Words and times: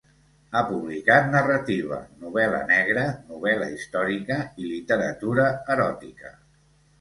Ha 0.51 0.61
publicat 0.67 1.27
narrativa, 1.33 1.99
novel·la 2.23 2.61
negra, 2.71 3.03
novel·la 3.35 3.67
històrica 3.75 4.39
i 4.65 4.71
literatura 4.73 5.47
eròtica. 5.77 6.35